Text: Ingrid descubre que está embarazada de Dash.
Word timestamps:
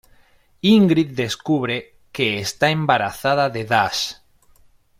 Ingrid 0.61 1.11
descubre 1.15 1.95
que 2.11 2.39
está 2.39 2.71
embarazada 2.71 3.51
de 3.51 3.65
Dash. 3.65 4.15